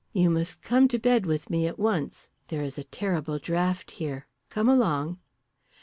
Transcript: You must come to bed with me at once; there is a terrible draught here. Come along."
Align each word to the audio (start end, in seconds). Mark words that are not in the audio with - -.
You 0.13 0.31
must 0.31 0.63
come 0.63 0.87
to 0.87 0.97
bed 0.97 1.27
with 1.27 1.51
me 1.51 1.67
at 1.67 1.77
once; 1.77 2.27
there 2.47 2.63
is 2.63 2.79
a 2.79 2.83
terrible 2.83 3.37
draught 3.37 3.91
here. 4.01 4.25
Come 4.49 4.67
along." 4.67 5.19